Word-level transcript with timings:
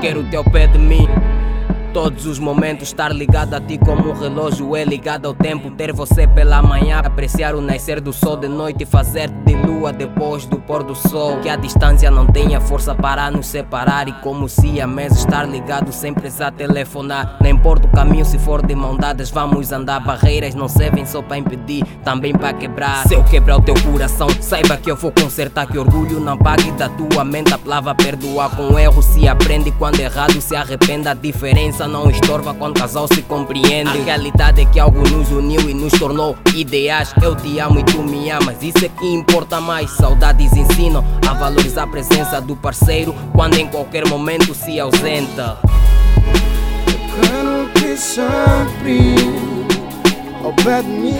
quero-te 0.00 0.34
ao 0.34 0.44
pé 0.44 0.66
de 0.66 0.78
mim. 0.78 1.29
Todos 1.92 2.24
os 2.24 2.38
momentos 2.38 2.88
estar 2.88 3.12
ligado 3.12 3.54
a 3.54 3.60
ti 3.60 3.76
como 3.76 4.10
um 4.10 4.12
relógio 4.12 4.76
é 4.76 4.84
ligado 4.84 5.26
ao 5.26 5.34
tempo. 5.34 5.72
Ter 5.72 5.92
você 5.92 6.24
pela 6.24 6.62
manhã, 6.62 7.00
apreciar 7.00 7.56
o 7.56 7.60
nascer 7.60 8.00
do 8.00 8.12
sol 8.12 8.36
de 8.36 8.46
noite 8.46 8.84
e 8.84 8.86
fazer-te 8.86 9.34
de 9.44 9.54
lua 9.56 9.92
depois 9.92 10.46
do 10.46 10.60
pôr 10.60 10.84
do 10.84 10.94
sol. 10.94 11.40
Que 11.40 11.48
a 11.48 11.56
distância 11.56 12.08
não 12.08 12.26
tenha 12.26 12.60
força 12.60 12.94
para 12.94 13.28
nos 13.28 13.48
separar 13.48 14.08
e 14.08 14.12
como 14.12 14.48
se 14.48 14.80
a 14.80 14.86
mesa 14.86 15.16
estar 15.16 15.44
ligado 15.48 15.92
sem 15.92 16.14
precisar 16.14 16.52
telefonar. 16.52 17.38
Nem 17.40 17.54
importa 17.54 17.88
o 17.88 17.90
caminho 17.90 18.24
se 18.24 18.38
for 18.38 18.64
de 18.64 18.74
mão 18.74 18.96
dadas, 18.96 19.28
vamos 19.28 19.72
andar. 19.72 19.98
Barreiras 19.98 20.54
não 20.54 20.68
servem 20.68 21.04
só 21.04 21.20
para 21.20 21.38
impedir, 21.38 21.84
também 22.04 22.32
para 22.32 22.52
quebrar. 22.52 23.02
Se 23.08 23.14
eu 23.14 23.24
quebrar 23.24 23.56
o 23.56 23.62
teu 23.62 23.74
coração, 23.82 24.28
saiba 24.40 24.76
que 24.76 24.92
eu 24.92 24.96
vou 24.96 25.10
consertar. 25.10 25.66
Que 25.66 25.76
orgulho 25.76 26.20
não 26.20 26.38
pague 26.38 26.70
da 26.72 26.88
tua 26.88 27.24
mente 27.24 27.52
a 27.52 27.58
palavra 27.58 27.96
perdoar. 27.96 28.54
Com 28.54 28.78
erro 28.78 29.02
se 29.02 29.26
aprende 29.26 29.72
quando 29.72 29.98
errado 29.98 30.40
se 30.40 30.54
arrependa. 30.54 31.10
A 31.10 31.14
diferença 31.14 31.79
não 31.86 32.10
estorva 32.10 32.54
quando 32.54 32.76
o 32.76 32.80
casal 32.80 33.06
se 33.08 33.22
compreende. 33.22 33.90
A 33.90 34.04
realidade 34.04 34.60
é 34.62 34.64
que 34.64 34.78
algo 34.80 35.00
nos 35.08 35.30
uniu 35.30 35.68
e 35.68 35.74
nos 35.74 35.92
tornou 35.92 36.36
ideais. 36.54 37.12
Eu 37.22 37.34
te 37.34 37.58
amo 37.58 37.78
e 37.80 37.84
tu 37.84 38.02
me 38.02 38.30
amas, 38.30 38.62
isso 38.62 38.84
é 38.84 38.88
que 38.88 39.06
importa 39.06 39.60
mais. 39.60 39.90
Saudades 39.90 40.52
ensinam 40.52 41.04
a 41.28 41.34
valorizar 41.34 41.84
a 41.84 41.86
presença 41.86 42.40
do 42.40 42.56
parceiro 42.56 43.14
quando 43.34 43.56
em 43.58 43.66
qualquer 43.66 44.06
momento 44.08 44.54
se 44.54 44.78
ausenta. 44.78 45.58
Eu 46.86 47.22
quero 47.22 47.70
que 47.74 47.96
sempre 47.96 49.14
ao 50.44 50.52
pé 50.52 50.82
de 50.82 50.88
mim. 50.88 51.16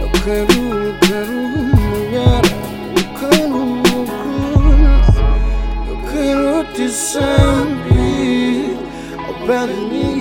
Eu 0.00 0.10
quero, 0.24 0.52
eu 0.62 0.94
quero 1.00 1.32
mulher. 1.76 2.42
Eu 2.96 3.04
quero, 3.18 3.82
eu 5.88 5.96
quero 6.10 6.64
te 6.74 6.88
sempre 6.88 7.91
pé 9.46 9.66
de 9.66 9.74
mim. 9.74 10.18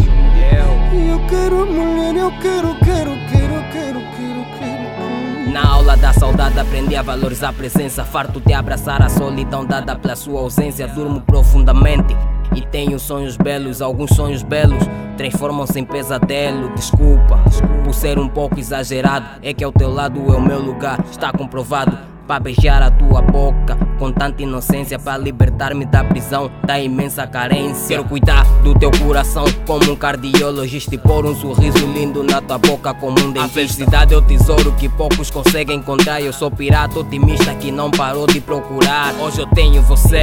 Eu 1.10 1.28
quero 1.28 1.66
mulher, 1.66 2.16
eu 2.16 2.32
quero, 2.42 2.76
quero, 2.80 3.12
quero, 3.30 3.64
quero, 3.72 4.02
quero, 4.18 4.46
quero. 4.58 5.52
Na 5.52 5.66
aula 5.68 5.96
da 5.96 6.12
saudade 6.14 6.60
aprendi 6.60 6.96
a 6.96 7.02
valorizar 7.02 7.50
a 7.50 7.54
presença. 7.54 8.04
Farto 8.04 8.40
de 8.40 8.54
abraçar 8.54 9.02
a 9.02 9.10
solidão 9.10 9.66
dada 9.66 9.96
pela 9.96 10.16
sua 10.16 10.42
ausência. 10.42 10.88
Durmo 10.88 11.22
profundamente 11.22 12.16
e 12.56 12.62
tenho 12.62 13.00
sonhos 13.00 13.38
belos, 13.38 13.82
alguns 13.82 14.12
sonhos 14.12 14.44
belos 14.44 14.84
transformam-se 15.18 15.80
em 15.80 15.86
pesadelo. 15.86 16.74
Desculpa, 16.76 17.40
por 17.84 17.94
ser 17.94 18.20
um 18.20 18.28
pouco 18.28 18.60
exagerado. 18.60 19.40
É 19.42 19.54
que 19.54 19.64
ao 19.64 19.72
teu 19.72 19.94
lado 19.94 20.20
é 20.34 20.36
o 20.36 20.42
meu 20.42 20.60
lugar, 20.60 21.04
está 21.10 21.32
comprovado 21.32 22.11
para 22.28 22.40
beijar 22.40 22.82
a 22.82 22.92
tua 22.92 23.22
boca 23.22 23.78
com 23.98 24.12
tanta 24.12 24.42
inocência 24.42 24.98
para 24.98 25.18
libertar-me 25.18 25.86
da 25.86 26.04
prisão 26.04 26.52
da 26.66 26.80
imensa 26.80 27.28
carência. 27.28 27.90
Quero 27.90 28.06
cuidar 28.06 28.44
do 28.64 28.74
teu 28.74 28.92
coração 28.92 29.46
como 29.66 29.92
um 29.92 29.96
cardiologista 29.96 30.96
e 30.96 30.98
pôr 30.98 31.26
um 31.26 31.36
sorriso 31.36 31.86
lindo 31.86 32.24
na 32.24 32.42
tua 32.42 32.58
boca 32.58 32.94
como 32.94 33.20
um 33.20 33.32
dentista. 33.32 33.46
A 33.46 33.50
felicidade 33.50 34.14
é 34.14 34.18
o 34.18 34.22
tesouro 34.22 34.72
que 34.74 34.90
poucos 34.90 35.30
conseguem 35.30 35.78
encontrar. 35.78 36.22
Eu 36.22 36.34
sou 36.34 36.50
pirata 36.50 37.00
otimista 37.00 37.54
que 37.56 37.72
não 37.72 37.92
parou 37.92 38.26
de 38.26 38.40
procurar. 38.42 39.14
Hoje 39.20 39.40
eu 39.40 39.48
tenho 39.48 39.82
você 39.84 40.22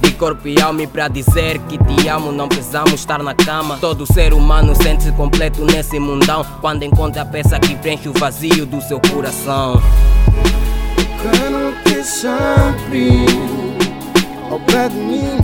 de 0.00 0.12
corpo 0.12 0.46
e 0.46 0.60
alma 0.60 0.86
para 0.86 1.08
dizer 1.08 1.58
que 1.60 1.78
te 1.78 2.08
amo, 2.08 2.30
não 2.30 2.48
precisamos 2.48 2.92
estar 2.92 3.22
na 3.22 3.34
cama. 3.34 3.78
Todo 3.80 4.06
ser 4.06 4.32
humano 4.32 4.74
sente-se 4.74 5.10
completo 5.12 5.64
nesse 5.64 5.98
mundão 5.98 6.44
quando 6.60 6.82
encontra 6.82 7.22
a 7.22 7.26
peça 7.26 7.58
que 7.58 7.74
preenche 7.76 8.08
o 8.08 8.12
vazio 8.12 8.66
do 8.66 8.80
seu 8.82 9.00
coração 9.00 9.80
que 12.24 12.30
sempre 12.30 13.26
ao 14.50 14.58
pé 14.60 14.88
de 14.88 14.96
mim. 14.96 15.38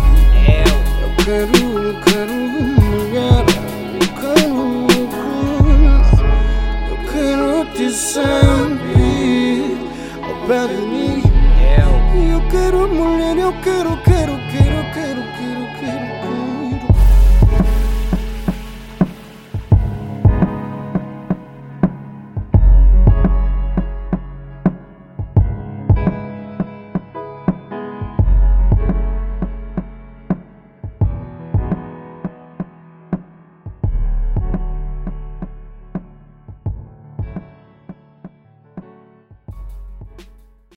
Eu 1.02 1.10
quero, 1.24 1.52
eu 1.78 1.94
quero 2.00 2.32
mulher. 2.32 3.44
Eu 6.90 6.98
quero, 7.12 7.44
eu 7.44 7.64